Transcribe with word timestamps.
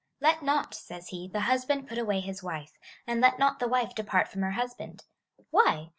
Let 0.19 0.41
not, 0.41 0.73
says 0.73 1.09
he, 1.09 1.27
the 1.27 1.41
husband 1.41 1.87
put 1.87 1.99
away 1.99 2.21
his 2.21 2.41
wife, 2.41 2.71
and 3.05 3.21
let 3.21 3.37
not 3.37 3.59
the 3.59 3.67
wife 3.67 3.93
depart 3.93 4.29
from 4.29 4.41
her 4.41 4.49
husband. 4.53 5.03
Why 5.51 5.89